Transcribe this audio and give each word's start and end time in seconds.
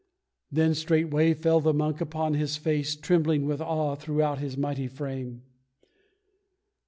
Then 0.51 0.73
straightway 0.73 1.35
fell 1.35 1.59
the 1.61 1.75
monk 1.75 2.01
upon 2.01 2.33
his 2.33 2.57
face 2.57 2.95
Trembling 2.95 3.45
with 3.45 3.61
awe 3.61 3.93
throughout 3.93 4.39
his 4.39 4.57
mighty 4.57 4.87
frame. 4.87 5.43